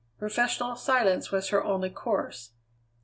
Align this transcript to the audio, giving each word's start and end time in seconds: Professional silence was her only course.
Professional 0.17 0.75
silence 0.75 1.31
was 1.31 1.49
her 1.49 1.63
only 1.63 1.91
course. 1.91 2.53